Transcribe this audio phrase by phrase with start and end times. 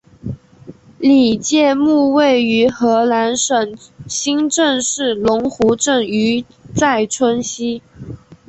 [0.97, 3.77] 李诫墓位于河南省
[4.07, 6.43] 新郑市龙湖镇于
[6.75, 7.83] 寨村西。